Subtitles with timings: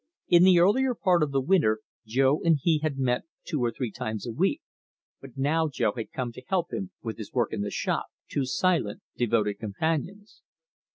[0.29, 3.91] In the earlier part of the winter Jo and he had met two or three
[3.91, 4.59] times a week,
[5.21, 8.45] but now Jo had come to help him with his work in the shop two
[8.45, 10.41] silent, devoted companions.